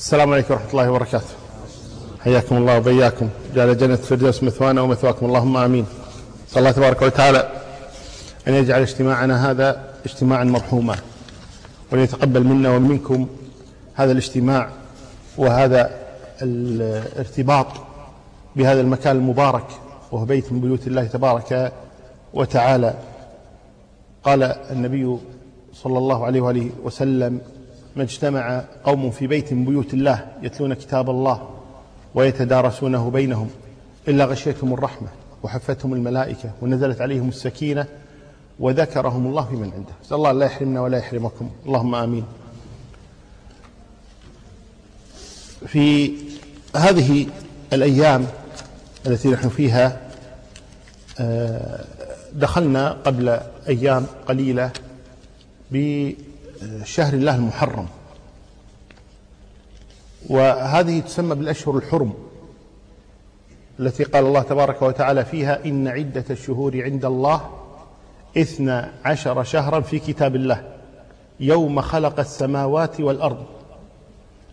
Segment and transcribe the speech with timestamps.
[0.00, 1.34] السلام عليكم ورحمة الله وبركاته.
[2.20, 3.28] حياكم الله وبياكم.
[3.54, 5.26] جعل جنة فردوس مثوانا ومثواكم.
[5.26, 5.86] اللهم آمين.
[6.48, 7.48] صلى الله تبارك وتعالى
[8.48, 10.96] أن يجعل اجتماعنا هذا اجتماعا مرحوما
[11.92, 13.26] وأن يتقبل منا ومنكم
[13.94, 14.68] هذا الاجتماع
[15.38, 15.90] وهذا
[16.42, 17.66] الارتباط
[18.56, 19.66] بهذا المكان المبارك
[20.12, 21.72] وهو بيت من بيوت الله تبارك
[22.34, 22.94] وتعالى.
[24.24, 25.16] قال النبي
[25.74, 27.40] صلى الله عليه وآله وسلم
[27.96, 31.50] ما اجتمع قوم في بيت من بيوت الله يتلون كتاب الله
[32.14, 33.50] ويتدارسونه بينهم
[34.08, 35.08] إلا غشيتهم الرحمة
[35.42, 37.86] وحفتهم الملائكة ونزلت عليهم السكينة
[38.60, 39.92] وذكرهم الله في من عنده.
[40.04, 41.50] نسأل الله لا يحرمنا ولا يحرمكم.
[41.66, 42.24] اللهم آمين.
[45.66, 46.12] في
[46.76, 47.26] هذه
[47.72, 48.26] الأيام
[49.06, 50.00] التي نحن فيها
[51.20, 51.84] آه،
[52.32, 54.70] دخلنا قبل أيام قليلة
[56.62, 57.86] بشهر الله المحرم.
[60.28, 62.14] وهذه تسمى بالأشهر الحرم
[63.80, 67.50] التي قال الله تبارك وتعالى فيها إن عدة الشهور عند الله
[68.38, 70.72] إثنى عشر شهرا في كتاب الله
[71.40, 73.46] يوم خلق السماوات والأرض.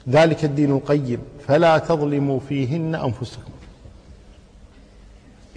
[0.10, 1.22] ذلك الدين القيم.
[1.48, 3.52] فلا تظلموا فيهن أنفسكم.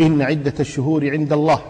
[0.00, 1.62] إن عدة الشهور عند الله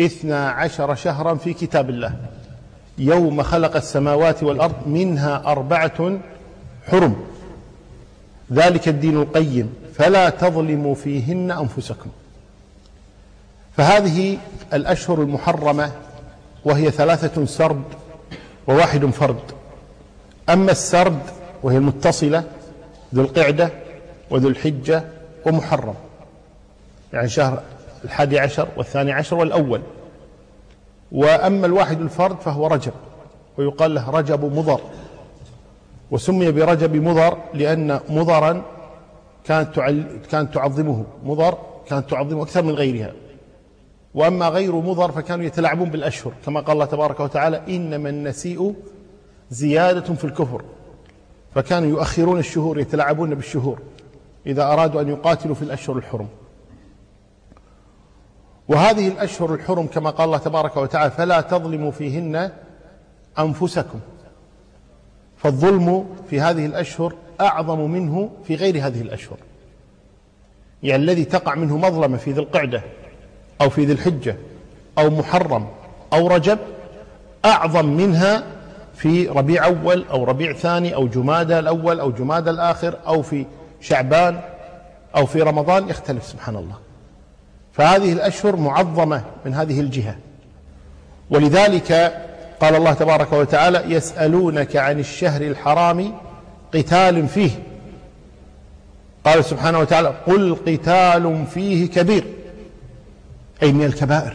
[0.00, 2.16] إثنى عشر شهرا في كتاب الله.
[2.98, 6.18] يوم خلق السماوات والأرض منها أربعة
[6.86, 7.16] حرم.
[8.52, 9.74] ذلك الدين القيم.
[9.94, 12.10] فلا تظلموا فيهن أنفسكم.
[13.76, 14.38] فهذه
[14.72, 15.92] الأشهر المحرمة
[16.64, 17.82] وهي ثلاثة سرد
[18.66, 19.40] وواحد فرد.
[20.48, 21.18] أما السرد
[21.62, 22.44] وهي المتصلة
[23.14, 23.70] ذو القعدة
[24.30, 25.04] وذو الحجة
[25.46, 25.94] ومحرم.
[27.12, 27.62] يعني شهر
[28.04, 29.80] الحادي عشر والثاني عشر والأول.
[31.12, 32.92] وأما الواحد الفرد فهو رجب
[33.58, 34.80] ويقال له رجب مضر
[36.10, 38.62] وسمي برجب مضر لأن مضرا
[39.44, 39.80] كانت
[40.30, 43.12] كانت تعظمه مضر كانت تعظمه أكثر من غيرها
[44.14, 48.74] وأما غير مضر فكانوا يتلاعبون بالأشهر كما قال الله تبارك وتعالى إنما النسيء
[49.50, 50.62] زيادة في الكفر
[51.54, 53.78] فكانوا يؤخرون الشهور يتلاعبون بالشهور
[54.46, 56.28] إذا أرادوا أن يقاتلوا في الأشهر الحرم.
[58.68, 62.50] وهذه الأشهر الحرم كما قال الله تبارك وتعالى فلا تظلموا فيهن
[63.38, 64.00] أنفسكم.
[65.36, 69.36] فالظلم في هذه الأشهر أعظم منه في غير هذه الأشهر.
[70.82, 72.82] يعني الذي تقع منه مظلمة في ذي القعدة
[73.60, 74.36] أو في ذي الحجة
[74.98, 75.66] أو محرم
[76.12, 76.58] أو رجب
[77.44, 78.42] أعظم منها
[78.94, 83.46] في ربيع أول أو ربيع ثاني أو جمادى الأول أو جمادى الآخر أو في
[83.80, 84.40] شعبان
[85.16, 86.87] أو في رمضان يختلف سبحان الله.
[87.78, 90.16] فهذه الأشهر معظمة من هذه الجهة.
[91.30, 91.92] ولذلك
[92.60, 96.14] قال الله تبارك وتعالى يسألونك عن الشهر الحرام
[96.74, 97.50] قتال فيه.
[99.24, 102.24] قال سبحانه وتعالى قل قتال فيه كبير
[103.62, 104.34] أي من الكبائر.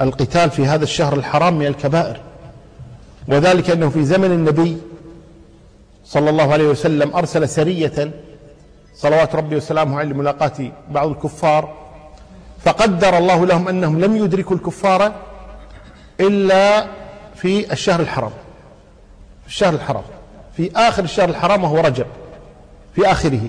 [0.00, 2.20] القتال في هذا الشهر الحرام من الكبائر.
[3.28, 4.76] وذلك أنه في زمن النبي
[6.04, 8.10] صلى الله عليه وسلم أرسل سرية.
[8.94, 11.81] صلوات ربي وسلامه عليه لملاقاة بعض الكفار.
[12.64, 15.12] فقدر الله لهم أنهم لم يدركوا الكفار
[16.20, 16.86] إلا
[17.34, 18.30] في الشهر الحرام.
[19.42, 20.02] في الشهر الحرام.
[20.56, 22.06] في آخر الشهر الحرام وهو رجب.
[22.94, 23.40] في آخره.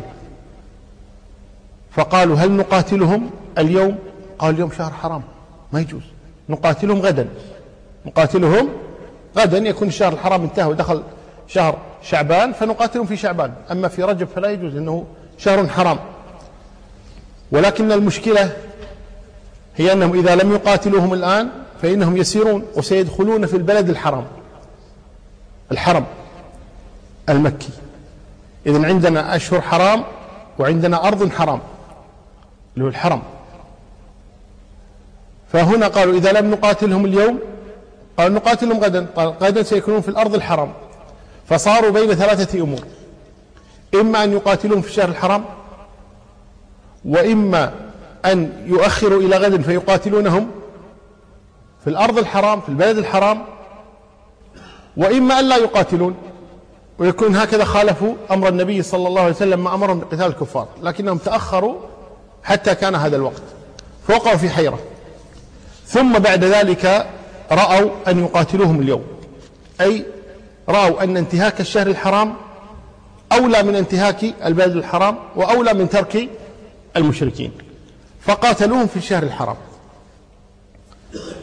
[1.91, 3.97] فقالوا هل نقاتلهم اليوم؟
[4.39, 5.21] قال اليوم شهر حرام.
[5.73, 6.03] ما يجوز.
[6.49, 7.27] نقاتلهم غدا.
[8.05, 8.69] نقاتلهم
[9.37, 9.57] غدا.
[9.57, 11.03] يكون الشهر الحرام انتهى ودخل
[11.47, 13.53] شهر شعبان فنقاتلهم في شعبان.
[13.71, 15.05] أما في رجب فلا يجوز لأنه
[15.37, 15.99] شهر حرام.
[17.51, 18.51] ولكن المشكلة
[19.75, 21.49] هي أنهم إذا لم يقاتلوهم الآن
[21.81, 24.25] فإنهم يسيرون وسيدخلون في البلد الحرام.
[25.71, 26.05] الحرم
[27.29, 27.69] المكي.
[28.65, 30.03] إذا عندنا أشهر حرام
[30.59, 31.59] وعندنا أرض حرام.
[32.73, 33.21] اللي هو الحرم.
[35.53, 37.39] فهنا قالوا إذا لم نقاتلهم اليوم
[38.17, 39.07] قالوا نقاتلهم غدا.
[39.15, 40.73] قال غدا سيكونون في الأرض الحرام.
[41.49, 42.81] فصاروا بين ثلاثة أمور.
[43.95, 45.45] إما أن يقاتلون في الشهر الحرام
[47.05, 47.73] وإما
[48.25, 50.51] أن يؤخروا إلى غد فيقاتلونهم
[51.83, 53.45] في الأرض الحرام في البلد الحرام
[54.97, 56.15] وإما أن لا يقاتلون
[56.99, 61.75] ويكون هكذا خالفوا أمر النبي صلى الله عليه وسلم ما أمرهم بقتال الكفار لكنهم تأخروا
[62.43, 63.41] حتى كان هذا الوقت
[64.07, 64.79] فوقعوا في حيرة.
[65.85, 67.07] ثم بعد ذلك
[67.51, 69.03] رأوا أن يقاتلوهم اليوم
[69.81, 70.05] أي
[70.69, 72.33] رأوا أن انتهاك الشهر الحرام
[73.31, 76.29] أولى من انتهاك البلد الحرام وأولى من ترك
[76.97, 77.51] المشركين.
[78.25, 79.55] فقاتلوهم في الشهر الحرام.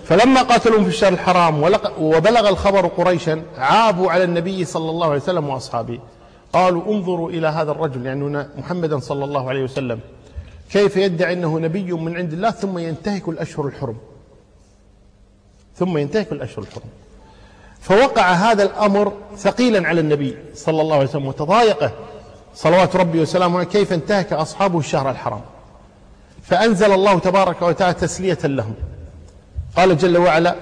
[0.04, 1.62] فلما قاتلوهم في الشهر الحرام
[1.98, 5.98] وبلغ الخبر قريشا عابوا على النبي صلى الله عليه وسلم وأصحابه.
[6.52, 10.00] قالوا انظروا إلى هذا الرجل يعني محمدا صلى الله عليه وسلم.
[10.70, 13.96] كيف يدعي أنه نبي من عند الله ثم ينتهك الأشهر الحرم؟
[15.76, 16.90] ثم ينتهك الأشهر الحرم.
[17.80, 21.92] فوقع هذا الأمر ثقيلا على النبي صلى الله عليه وسلم وتضايقه.
[22.54, 25.40] صلوات ربي وسلامه كيف انتهك أصحابه الشهر الحرام؟
[26.50, 28.74] فأنزل الله تبارك وتعالى تسلية لهم.
[29.76, 30.56] قال جل وعلا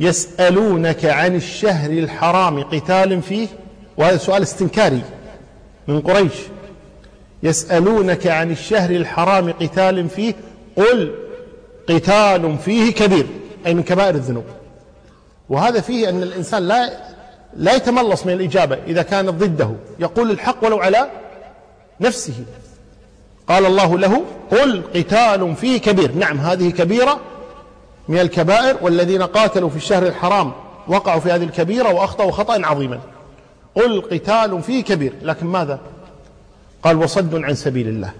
[0.00, 3.48] يسألونك عن الشهر الحرام قتال فيه
[3.96, 5.02] وهذا سؤال استنكاري
[5.88, 6.32] من قريش.
[7.42, 10.34] يسألونك عن الشهر الحرام قتال فيه
[10.76, 11.14] قل
[11.88, 13.26] قتال فيه كبير
[13.66, 14.44] أي من كبائر الذنوب.
[15.48, 16.90] وهذا فيه أن الإنسان لا
[17.56, 19.70] لا يتملص من الإجابة إذا كانت ضده.
[19.98, 21.10] يقول الحق ولو على
[22.00, 22.34] نفسه.
[23.48, 26.14] قال الله له قل قتال فيه كبير.
[26.14, 27.20] نعم هذه كبيرة
[28.08, 30.52] من الكبائر والذين قاتلوا في الشهر الحرام
[30.88, 33.00] وقعوا في هذه الكبيرة وأخطأوا خطأ عظيما.
[33.74, 35.80] قل قتال فيه كبير لكن ماذا؟
[36.82, 38.12] قال وصد عن سبيل الله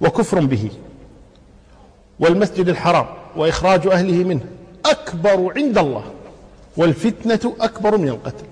[0.00, 0.70] وكفر به
[2.20, 3.06] والمسجد الحرام
[3.36, 4.40] وإخراج أهله منه
[4.86, 6.04] أكبر عند الله
[6.76, 8.44] والفتنة أكبر من القتل.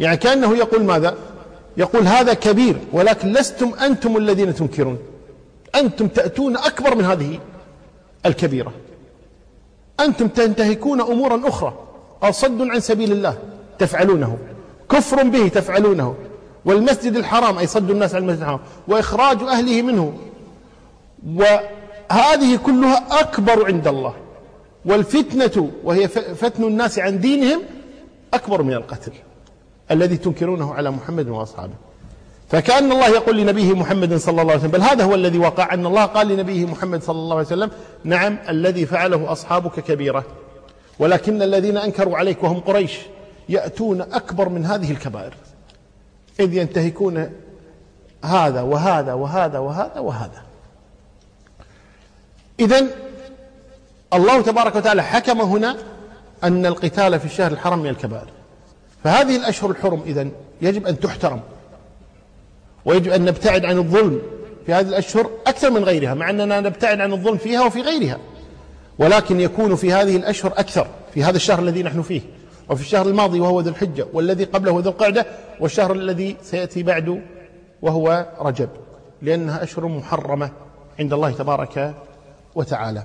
[0.00, 1.14] يعني كأنه يقول ماذا؟
[1.78, 4.98] يقول هذا كبير ولكن لستم أنتم الذين تنكرون.
[5.74, 7.38] أنتم تأتون أكبر من هذه
[8.26, 8.72] الكبيرة.
[10.00, 11.74] أنتم تنتهكون أمورا أخرى.
[12.22, 13.38] قال صد عن سبيل الله
[13.78, 14.38] تفعلونه.
[14.90, 16.14] كفر به تفعلونه.
[16.64, 18.60] والمسجد الحرام أي صد الناس عن المسجد الحرام.
[18.88, 20.18] وإخراج أهله منه.
[21.36, 24.14] وهذه كلها أكبر عند الله.
[24.84, 27.60] والفتنة وهي فتن الناس عن دينهم
[28.34, 29.12] أكبر من القتل.
[29.90, 31.74] الذي تنكرونه على محمد وأصحابه.
[32.48, 35.86] فكأن الله يقول لنبيه محمد صلى الله عليه وسلم بل هذا هو الذي وقع أن
[35.86, 37.70] الله قال لنبيه محمد صلى الله عليه وسلم
[38.04, 40.24] نعم الذي فعله أصحابك كبيرة
[40.98, 42.98] ولكن الذين أنكروا عليك وهم قريش
[43.48, 45.34] يأتون أكبر من هذه الكبائر
[46.40, 47.30] إذ ينتهكون
[48.24, 50.42] هذا وهذا وهذا وهذا وهذا.
[52.60, 52.86] إذا
[54.14, 55.76] الله تبارك وتعالى حكم هنا
[56.44, 58.37] أن القتال في الشهر الحرم من الكبائر.
[59.04, 61.40] فهذه الأشهر الحرم إذن يجب أن تحترم
[62.84, 64.22] ويجب أن نبتعد عن الظلم
[64.66, 68.18] في هذه الأشهر أكثر من غيرها مع أننا نبتعد عن الظلم فيها وفي غيرها
[68.98, 72.20] ولكن يكون في هذه الأشهر أكثر في هذا الشهر الذي نحن فيه
[72.68, 75.26] وفي الشهر الماضي وهو ذو الحجة والذي قبله ذو القعدة
[75.60, 77.22] والشهر الذي سيأتي بعد
[77.82, 78.68] وهو رجب
[79.22, 80.50] لأنها أشهر محرمة
[81.00, 81.94] عند الله تبارك
[82.54, 83.04] وتعالى.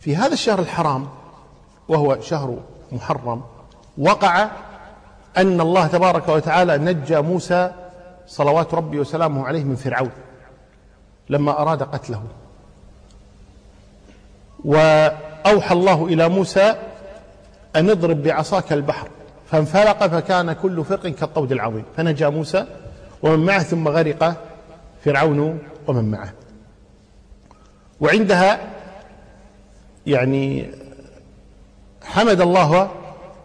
[0.00, 1.08] في هذا الشهر الحرام
[1.88, 2.58] وهو شهر
[2.92, 3.42] محرم
[3.98, 4.48] وقع
[5.36, 7.72] أن الله تبارك وتعالى نجى موسى
[8.26, 10.10] صلوات ربي وسلامه عليه من فرعون
[11.28, 12.22] لما أراد قتله.
[14.64, 16.74] وأوحى الله إلى موسى
[17.76, 19.08] أن اضرب بعصاك البحر.
[19.50, 21.84] فانفلق فكان كل فرق كالطود العظيم.
[21.96, 22.66] فنجا موسى
[23.22, 24.36] ومن معه ثم غرق
[25.04, 26.32] فرعون ومن معه.
[28.00, 28.60] وعندها
[30.06, 30.70] يعني
[32.04, 32.90] حمد الله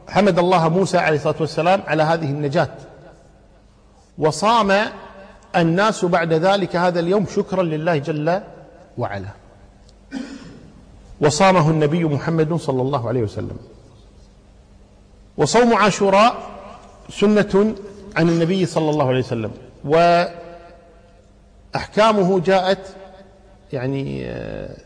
[0.08, 2.70] حمد الله موسى عليه الصلاة والسلام على هذه النجاة.
[4.18, 4.74] وصام
[5.56, 8.42] الناس بعد ذلك هذا اليوم شكرا لله جل
[8.98, 9.30] وعلا.
[11.22, 13.58] وصامه النبي محمد صلى الله عليه وسلم.
[15.38, 16.36] وصوم عاشوراء
[17.10, 17.76] سنة
[18.16, 19.52] عن النبي صلى الله عليه وسلم.
[21.74, 22.96] وأحكامه جاءت
[23.74, 24.78] يعني آه،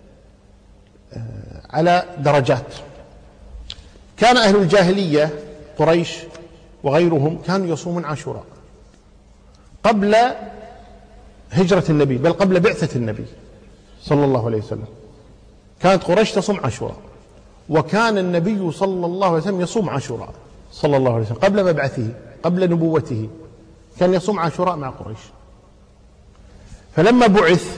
[1.14, 2.74] آه، على درجات.
[4.22, 5.30] كان أهل الجاهلية
[5.78, 6.18] قريش
[6.84, 8.44] وغيرهم كانوا يصومون عاشوراء
[9.84, 10.16] قبل
[11.52, 13.26] هجرة النبي بل قبل بعثة النبي
[14.04, 14.86] صلى الله عليه وسلم.
[15.82, 16.98] كانت قريش تصوم عاشوراء
[17.70, 20.30] وكان النبي صلى الله عليه وسلم يصوم عاشوراء
[20.72, 22.08] صلى الله عليه وسلم قبل مبعثه
[22.44, 23.30] قبل نبوته
[24.00, 25.20] كان يصوم عاشوراء مع قريش.
[26.96, 27.78] فلما بعث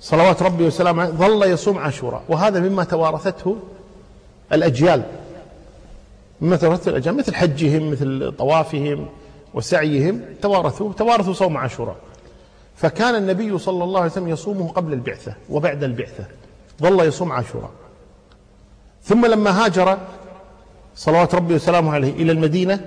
[0.00, 3.56] صلوات ربي وسلامه ظل يصوم عاشوراء وهذا مما توارثته
[4.52, 5.02] الأجيال.
[6.40, 9.08] مما الأجيال مثل حجهم مثل طوافهم
[9.54, 11.96] وسعيهم توارثوا توارثوا صوم عاشوراء.
[12.76, 16.24] فكان النبي صلى الله عليه وسلم يصومه قبل البعثة وبعد البعثة.
[16.82, 17.70] ظل يصوم عاشوراء.
[19.02, 19.98] ثم لما هاجر
[20.96, 22.80] صلوات ربي وسلامه عليه إلى المدينة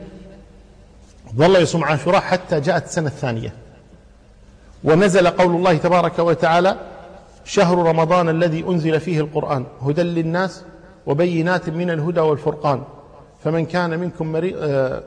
[1.35, 3.53] ظل يصوم عاشوراء حتى جاءت السنة الثانية.
[4.83, 6.77] ونزل قول الله تبارك وتعالى
[7.45, 10.63] شهر رمضان الذي أنزل فيه القرآن هدى للناس
[11.05, 12.83] وبينات من الهدى والفرقان.
[13.47, 15.01] فمن كان منكم مريض آه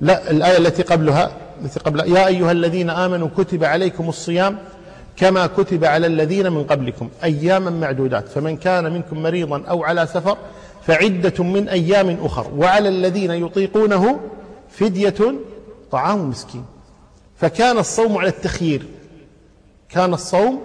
[0.00, 1.32] لا الآية التي قبلها
[1.64, 4.58] التي قبلها يا أيها الذين آمنوا كتب عليكم الصيام
[5.16, 8.28] كما كتب على الذين من قبلكم أياما معدودات.
[8.28, 10.36] فمن كان منكم مريضا أو على سفر
[10.86, 12.50] فعدة من أيام أخر.
[12.56, 14.20] وعلى الذين يطيقونه
[14.70, 15.34] فدية
[15.90, 16.64] طعام مسكين.
[17.36, 18.86] فكان الصوم على التخيير.
[19.88, 20.60] كان الصوم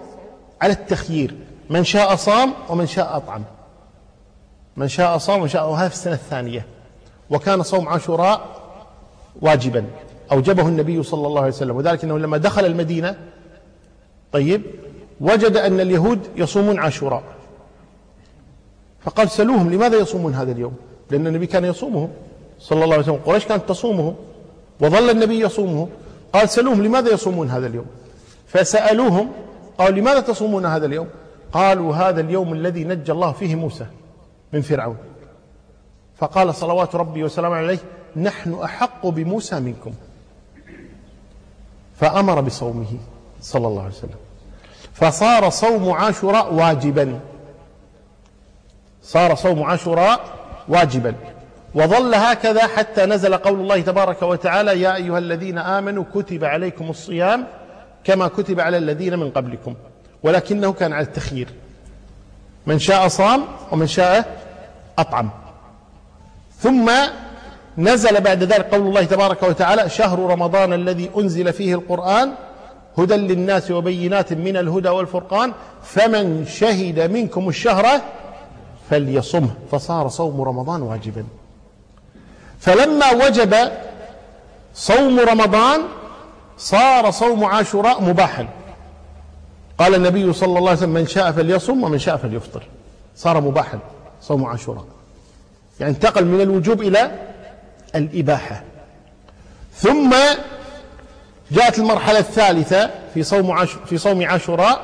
[0.62, 1.34] على التخيير.
[1.70, 3.44] من شاء صام ومن شاء أطعم.
[4.76, 6.66] من شاء صام ومن شاء وهذا في السنة الثانية.
[7.30, 8.40] وكان صوم عاشوراء
[9.42, 9.84] واجبا
[10.32, 11.76] أوجبه النبي صلى الله عليه وسلم.
[11.76, 13.16] وذلك أنه لما دخل المدينة
[14.32, 14.62] طيب
[15.20, 17.22] وجد أن اليهود يصومون عاشوراء.
[19.00, 20.74] فقال سلوهم لماذا يصومون هذا اليوم؟
[21.10, 22.08] لأن النبي كان يصومه
[22.58, 23.20] صلى الله عليه وسلم.
[23.26, 24.14] قريش كانت تصومه
[24.80, 25.88] وظل النبي يصومه
[26.32, 27.86] قال سلوهم لماذا يصومون هذا اليوم؟
[28.46, 29.30] فسألوهم
[29.78, 31.08] قالوا لماذا تصومون هذا اليوم؟
[31.52, 33.86] قالوا هذا اليوم الذي نجى الله فيه موسى.
[34.52, 34.96] من فرعون.
[36.18, 37.78] فقال صلوات ربي وسلامه عليه
[38.16, 39.92] نحن أحق بموسى منكم.
[42.00, 42.98] فأمر بصومه
[43.40, 44.18] صلى الله عليه وسلم.
[44.92, 47.20] فصار صوم عاشوراء واجبا.
[49.02, 50.20] صار صوم عاشوراء
[50.68, 51.14] واجبا.
[51.74, 57.46] وظل هكذا حتى نزل قول الله تبارك وتعالى يا أيها الذين آمنوا كتب عليكم الصيام
[58.04, 59.74] كما كتب على الذين من قبلكم.
[60.22, 61.48] ولكنه كان على التخيير.
[62.70, 64.14] من شاء صام ومن شاء
[64.98, 65.30] أطعم.
[66.58, 66.90] ثم
[67.78, 72.32] نزل بعد ذلك قول الله تبارك وتعالى شهر رمضان الذي أنزل فيه القرآن
[72.98, 77.86] هدى للناس وبينات من الهدى والفرقان فمن شهد منكم الشهر
[78.90, 81.24] فليصمه فصار صوم رمضان واجبا.
[82.60, 83.54] فلما وجب
[84.74, 85.80] صوم رمضان
[86.58, 88.46] صار صوم عاشوراء مباحا.
[89.80, 92.62] قال النبي صلى الله عليه وسلم من شاء فليصم ومن شاء فليفطر.
[93.16, 93.78] صار مباحا
[94.22, 94.84] صوم عاشوراء.
[95.80, 97.10] يعني انتقل من الوجوب إلى
[97.94, 98.62] الإباحة.
[99.74, 100.14] ثم
[101.50, 104.80] جاءت المرحلة الثالثة في صوم في صوم عاشوراء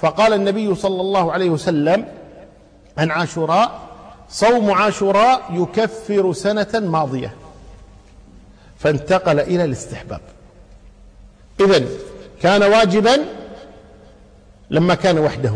[0.00, 2.04] فقال النبي صلى الله عليه وسلم
[2.98, 3.80] عن عاشوراء
[4.30, 7.34] صوم عاشوراء يكفر سنة ماضية.
[8.78, 10.20] فانتقل إلى الاستحباب.
[11.60, 11.84] إذا
[12.42, 13.24] كان واجبا
[14.70, 15.54] لما كان وحده.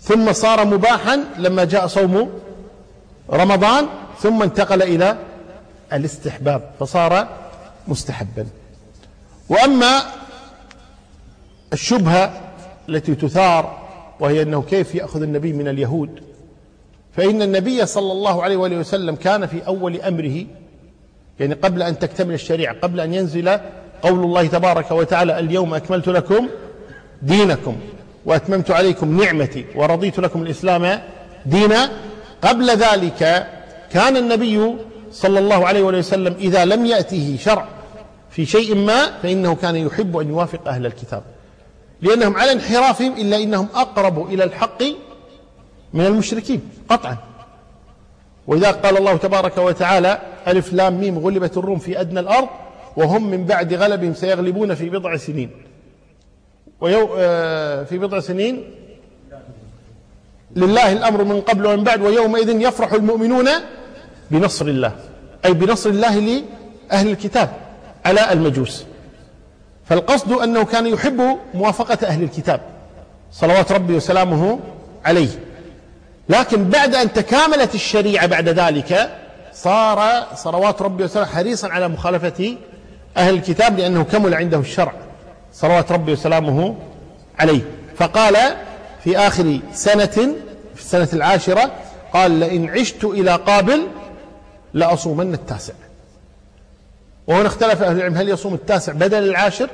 [0.00, 2.30] ثم صار مباحا لما جاء صوم
[3.30, 3.86] رمضان
[4.20, 5.16] ثم انتقل إلى
[5.92, 7.28] الاستحباب فصار
[7.88, 8.46] مستحبا.
[9.48, 10.02] وأما
[11.72, 12.40] الشبهة
[12.88, 13.84] التي تثار
[14.20, 16.20] وهي أنه كيف يأخذ النبي من اليهود؟
[17.16, 20.44] فإن النبي صلى الله عليه وآله وسلم كان في أول أمره
[21.40, 23.48] يعني قبل أن تكتمل الشريعة قبل أن ينزل
[24.02, 26.48] قول الله تبارك وتعالى اليوم أكملت لكم
[27.24, 27.76] دينكم
[28.24, 31.00] وأتممت عليكم نعمتي ورضيت لكم الإسلام
[31.46, 31.90] دينا.
[32.42, 33.46] قبل ذلك
[33.92, 34.74] كان النبي
[35.12, 37.66] صلى الله عليه وسلم إذا لم يأته شرع
[38.30, 41.22] في شيء ما فإنه كان يحب أن يوافق أهل الكتاب
[42.02, 44.82] لأنهم على انحرافهم إلا إنهم أقرب إلى الحق
[45.94, 47.16] من المشركين قطعا.
[48.46, 52.48] وإذا قال الله تبارك وتعالى ألف لام ميم غلبت الروم في أدنى الأرض
[52.96, 55.50] وهم من بعد غلبهم سيغلبون في بضع سنين.
[56.80, 58.64] ويو آه، في بضع سنين.
[60.56, 63.48] لله الأمر من قبل ومن بعد ويومئذ يفرح المؤمنون
[64.30, 64.92] بنصر الله.
[65.44, 67.50] أي بنصر الله لأهل الكتاب
[68.04, 68.84] على المجوس.
[69.84, 72.60] فالقصد أنه كان يحب موافقة أهل الكتاب.
[73.32, 74.60] صلوات ربي وسلامه
[75.04, 75.28] عليه.
[76.28, 79.18] لكن بعد أن تكاملت الشريعة بعد ذلك
[79.52, 82.56] صار صلوات ربي وسلامه حريصا على مخالفة
[83.16, 84.92] أهل الكتاب لأنه كمل عنده الشرع.
[85.54, 86.74] صلوات ربي وسلامه
[87.38, 87.60] عليه.
[87.96, 88.36] فقال
[89.04, 90.06] في آخر سنة
[90.74, 91.70] في السنة العاشرة
[92.12, 93.86] قال لئن عشت إلى قابل
[94.74, 95.72] لأصومن التاسع.
[97.26, 99.70] وهنا اختلف أهل العلم هل يصوم التاسع بدل العاشر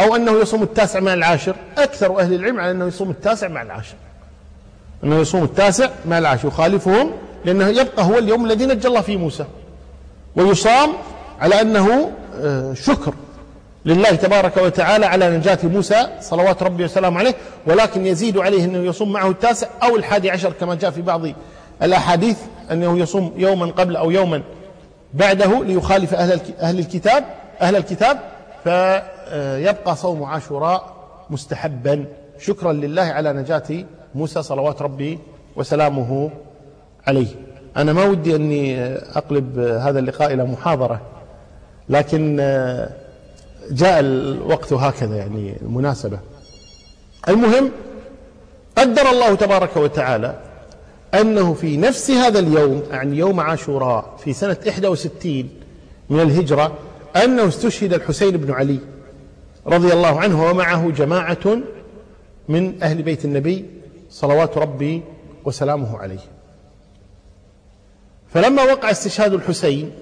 [0.00, 3.94] أو أنه يصوم التاسع مع العاشر؟ أكثر أهل العلم على أنه يصوم التاسع مع العاشر.
[5.04, 7.12] أنه يصوم التاسع مع العاشر يخالفهم
[7.44, 9.44] لأنه يبقى هو اليوم الذي نجى الله فيه موسى.
[10.36, 10.92] ويصام
[11.40, 13.14] على أنه آه، شكر.
[13.84, 17.34] لله تبارك وتعالى على نجاة موسى صلوات ربي وسلامه عليه
[17.66, 21.22] ولكن يزيد عليه أنه يصوم معه التاسع أو الحادي عشر كما جاء في بعض
[21.82, 22.38] الأحاديث
[22.72, 24.42] أنه يصوم يوما قبل أو يوما
[25.14, 27.24] بعده ليخالف أهل أهل الكتاب
[27.60, 28.18] أهل الكتاب
[28.64, 30.94] فيبقى صوم عاشوراء
[31.30, 32.04] مستحبا.
[32.38, 35.18] شكرا لله على نجاة موسى صلوات ربي
[35.56, 36.30] وسلامه
[37.06, 37.26] عليه.
[37.76, 41.00] أنا ما ودي أني أقلب هذا اللقاء إلى محاضرة
[41.88, 42.36] لكن
[43.70, 46.18] جاء الوقت هكذا يعني المناسبة.
[47.28, 47.70] المهم
[48.76, 50.40] قدر الله تبارك وتعالى
[51.14, 55.48] أنه في نفس هذا اليوم يعني يوم عاشوراء في سنة 61
[56.10, 56.72] من الهجرة
[57.16, 58.78] أنه استشهد الحسين بن علي
[59.66, 61.58] رضي الله عنه ومعه جماعة
[62.48, 63.64] من أهل بيت النبي
[64.10, 65.02] صلوات ربي
[65.44, 66.18] وسلامه عليه.
[68.28, 69.92] فلما وقع استشهاد الحسين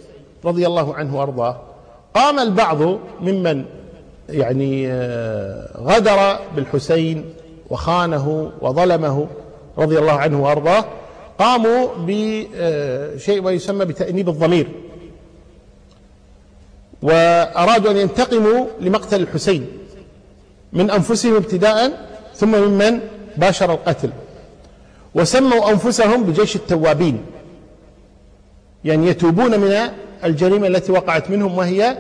[0.45, 1.61] رضي الله عنه وأرضاه
[2.17, 2.83] قام البعض
[3.21, 3.65] ممن
[4.29, 7.25] يعني آه، غدر بالحسين
[7.71, 9.27] وخانه وظلمه
[9.79, 10.85] رضي الله عنه وأرضاه.
[11.39, 14.69] قاموا بشيء ما يسمى بتأنيب الضمير.
[17.03, 19.67] وأرادوا أن ينتقموا لمقتل الحسين
[20.73, 23.01] من أنفسهم ابتداء ثم ممن
[23.37, 24.11] باشر القتل.
[25.15, 27.25] وسموا أنفسهم بجيش التوابين.
[28.85, 29.73] يعني يتوبون من
[30.27, 31.99] الجريمة التي وقعت منهم وهي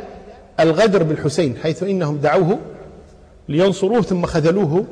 [0.61, 2.59] الغدر بالحسين حيث إنهم دعوه
[3.49, 4.85] لينصروه ثم خذلوه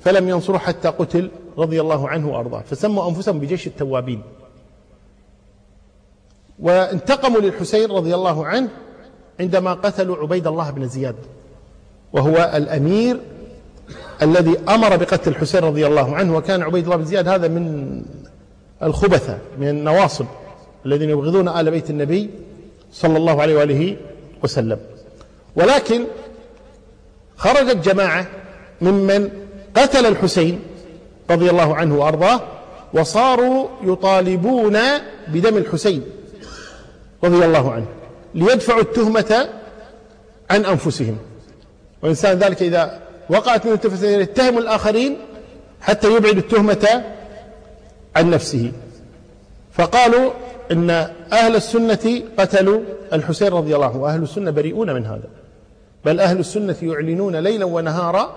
[0.00, 2.60] فلم ينصروا حتى قتل رضي الله عنه وأرضاه.
[2.60, 4.22] فسموا أنفسهم بجيش التوابين.
[6.58, 8.68] وانتقموا للحسين رضي الله عنه
[9.40, 11.16] عندما قتلوا عبيد الله بن زياد
[12.12, 13.20] وهو الأمير
[14.22, 18.02] الذي أمر بقتل الحسين رضي الله عنه وكان عبيد الله بن زياد هذا من
[18.82, 20.26] الخبثة من النواصب
[20.86, 22.30] الذين يبغضون آل بيت النبي
[22.94, 23.96] صلى الله عليه وآله
[24.42, 24.78] وسلم.
[25.56, 26.04] ولكن
[27.36, 28.26] خرجت جماعة
[28.80, 29.30] ممن
[29.76, 30.60] قتل الحسين
[31.30, 32.40] رضي الله عنه وأرضاه
[32.92, 34.78] وصاروا يطالبون
[35.28, 36.02] بدم الحسين
[37.24, 37.86] رضي الله عنه
[38.34, 39.48] ليدفعوا التهمة
[40.50, 41.18] عن أنفسهم.
[42.02, 45.16] وإنسان ذلك إذا وقعت منه التهمة يتهم الآخرين
[45.80, 47.04] حتى يبعد التهمة
[48.16, 48.72] عن نفسه.
[49.72, 50.30] فقالوا
[50.72, 50.90] إن
[51.32, 52.80] أهل السنة قتلوا
[53.12, 54.02] الحسين رضي الله عنه.
[54.02, 55.28] وأهل السنة بريئون من هذا.
[56.04, 58.34] بل أهل السنة يعلنون ليلا ونهارا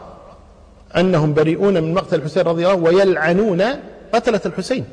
[0.97, 3.63] أنهم بريئون من مقتل الحسين رضي الله عنه ويلعنون
[4.13, 4.85] قتلة الحسين.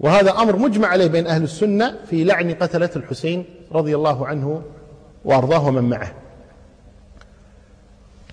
[0.00, 4.62] وهذا أمر مجمع عليه بين أهل السنة في لعن قتلة الحسين رضي الله عنه
[5.24, 6.12] وأرضاه ومن معه.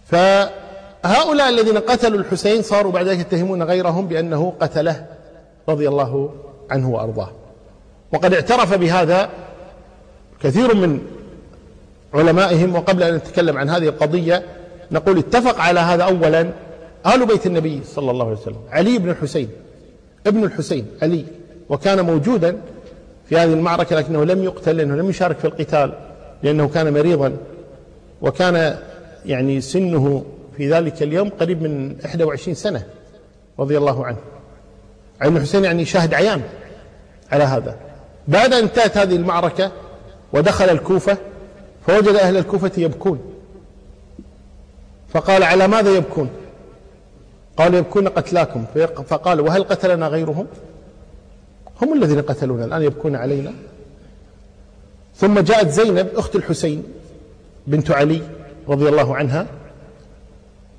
[0.06, 5.06] فهؤلاء الذين قتلوا الحسين صاروا بعد ذلك يتهمون غيرهم بأنه قتله
[5.70, 6.34] رضي الله
[6.72, 7.32] عنه وأرضاه.
[8.14, 9.30] وقد اعترف بهذا
[10.42, 11.00] كثير من
[12.14, 14.44] علمائهم وقبل أن نتكلم عن هذه القضية
[14.92, 16.50] نقول اتفق على هذا أولا
[17.08, 19.50] آل بيت النبي صلى الله عليه وسلم علي بن الحسين
[20.28, 21.26] ابن الحسين علي.
[21.70, 22.58] وكان موجودا
[23.30, 25.94] في هذه المعركة لكنه لم يقتل لأنه لم يشارك في القتال
[26.44, 27.38] لأنه كان مريضا.
[28.22, 28.78] وكان
[29.26, 30.26] يعني سنه
[30.58, 32.84] في ذلك اليوم قريب من 21 سنة
[33.60, 34.18] رضي الله عنه.
[35.22, 36.42] علي الحسين يعني شاهد عيان.
[37.32, 37.78] على هذا.
[38.28, 39.72] بعد أن انتهت هذه المعركة
[40.34, 41.18] ودخل الكوفة
[41.88, 43.20] فوجد أهل الكوفة يبكون.
[45.10, 46.30] فقال على ماذا يبكون؟
[47.58, 48.66] قالوا يبكون قتلاكم.
[49.08, 50.48] فقال وهل قتلنا غيرهم؟
[51.82, 53.54] هم الذين قتلونا الآن يبكون علينا.
[55.16, 56.84] ثم جاءت زينب أخت الحسين
[57.68, 58.22] بنت علي
[58.70, 59.48] رضي الله عنها.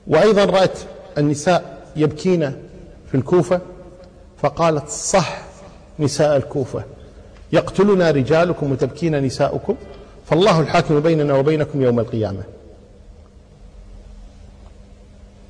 [0.07, 0.79] وأيضا رأت
[1.19, 2.53] النساء يبكين
[3.11, 3.61] في الكوفة.
[4.43, 5.39] فقالت صح
[5.99, 6.85] نساء الكوفة.
[7.53, 9.77] يقتلنا رجالكم وتبكين نساؤكم.
[10.27, 12.43] فالله الحاكم بيننا وبينكم يوم القيامة.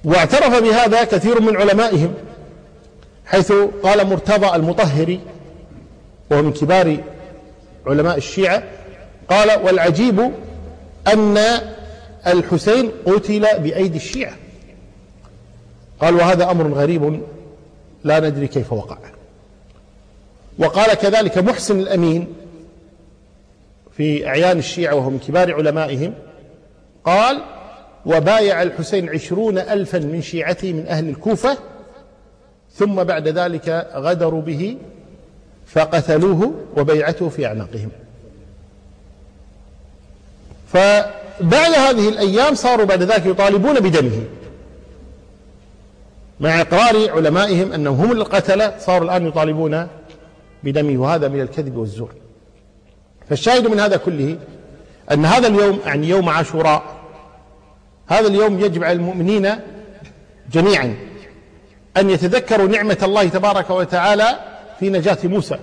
[0.04, 2.14] واعترف بهذا كثير من علمائهم
[3.26, 3.52] حيث
[3.83, 5.20] قال مرتضى المطهري
[6.30, 6.98] وهو من كبار
[7.87, 8.62] علماء الشيعة
[9.30, 10.33] قال والعجيب
[11.12, 11.38] أن
[12.26, 14.35] الحسين قتل بأيدي الشيعة.
[16.00, 17.22] قال وهذا أمر غريب
[18.04, 18.98] لا ندري كيف وقع.
[20.58, 22.34] وقال كذلك محسن الأمين
[23.96, 26.14] في أعيان الشيعة وهو من كبار علمائهم
[27.04, 27.42] قال
[28.06, 31.58] وبايع الحسين عشرون ألفا من شيعته من أهل الكوفة
[32.74, 34.76] ثم بعد ذلك غدروا به
[35.66, 37.88] فقتلوه وبيعته في أعناقهم.
[40.72, 44.24] فبعد هذه الأيام صاروا بعد ذلك يطالبون بدمه.
[46.40, 49.88] مع إقرار علمائهم أنهم هم القتلة صاروا الآن يطالبون
[50.64, 52.14] بدمه وهذا من الكذب والزور.
[53.29, 54.38] فالشاهد من هذا كله
[55.12, 56.83] أن هذا اليوم يعني يوم عاشوراء
[58.07, 59.50] هذا اليوم يجب على المؤمنين
[60.53, 60.96] جميعا
[61.96, 64.38] أن يتذكروا نعمة الله تبارك وتعالى
[64.81, 65.59] في نجاة موسى.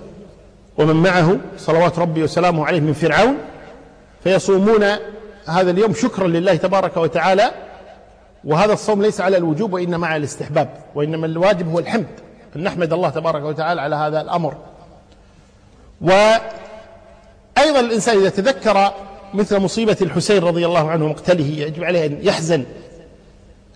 [0.78, 3.36] ومن معه صلوات ربي وسلامه عليه من فرعون
[4.24, 4.84] فيصومون
[5.46, 7.50] هذا اليوم شكرا لله تبارك وتعالى.
[8.44, 12.06] وهذا الصوم ليس على الوجوب وإنما على الاستحباب وإنما الواجب هو الحمد.
[12.56, 14.56] أن نحمد الله تبارك وتعالى على هذا الأمر.
[16.02, 18.92] وأيضا الإنسان إذا تذكر
[19.34, 22.64] مثل مصيبة الحسين رضي الله عنه ومقتله يجب عليه أن يحزن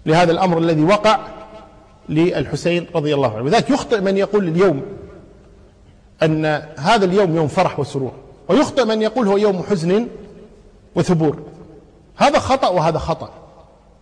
[0.07, 1.19] لهذا الأمر الذي وقع
[2.09, 3.45] للحسين رضي الله عنه.
[3.45, 4.83] وذلك يخطئ من يقول اليوم
[6.23, 6.45] أن
[6.79, 8.13] هذا اليوم يوم فرح وسرور
[8.49, 10.09] ويخطئ من يقول هو يوم حزن
[10.95, 11.43] وثبور.
[12.17, 13.31] هذا خطأ وهذا خطأ.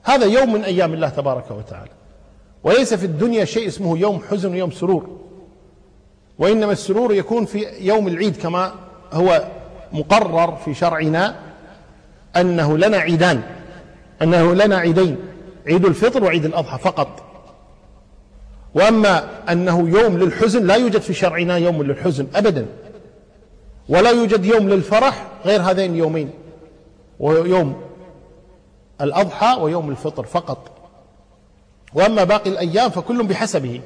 [0.03, 1.91] هذا يوم من أيام الله تبارك وتعالى.
[2.65, 5.07] وليس في الدنيا شيء اسمه يوم حزن ويوم سرور.
[6.39, 8.75] وإنما السرور يكون في يوم العيد كما
[9.13, 9.49] هو
[9.93, 11.37] مقرر في شرعنا
[12.37, 13.43] أنه لنا عيدان
[14.23, 15.17] أنه لنا عيدين
[15.67, 17.23] عيد الفطر وعيد الأضحى فقط.
[18.75, 22.67] وأما أنه يوم للحزن لا يوجد في شرعنا يوم للحزن أبدا
[23.89, 26.31] ولا يوجد يوم للفرح غير هذين اليومين
[27.21, 27.83] ويوم
[29.01, 30.71] الأضحى ويوم الفطر فقط.
[31.95, 33.81] وأما باقي الأيام فكل بحسبه.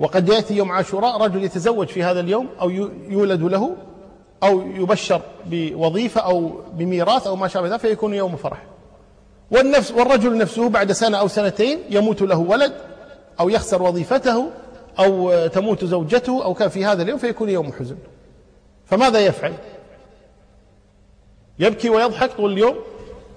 [0.00, 2.70] وقد يأتي يوم عاشوراء رجل يتزوج في هذا اليوم أو
[3.08, 3.76] يولد له
[4.42, 8.62] أو يبشر بوظيفة أو بميراث أو ما شابه ذلك فيكون يوم فرح.
[9.50, 12.72] والنفس والرجل نفسه بعد سنة أو سنتين يموت له ولد
[13.40, 14.50] أو يخسر وظيفته
[14.98, 17.96] أو تموت زوجته أو كان في هذا اليوم فيكون يوم حزن.
[18.86, 19.52] فماذا يفعل؟
[21.58, 22.74] يبكي ويضحك طول اليوم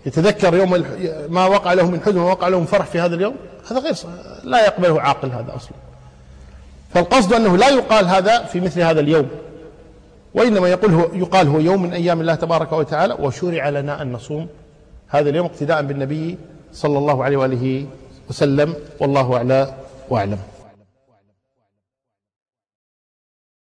[0.06, 0.84] يتذكر يوم
[1.30, 3.36] ما وقع له من حزن ووقع له من فرح في هذا اليوم.
[3.72, 3.94] هذا غير
[4.44, 5.74] لا يقبله عاقل هذا أصلا.
[6.94, 9.28] فالقصد أنه لا يقال هذا في مثل هذا اليوم
[10.34, 14.48] وإنما يقول هو يقال هو يوم من أيام الله تبارك وتعالى وشرع لنا أن نصوم
[15.08, 16.38] هذا اليوم اقتداء بالنبي
[16.74, 17.86] صلى الله عليه وآله
[18.30, 19.74] وسلم والله أعلى
[20.10, 20.38] وأعلم.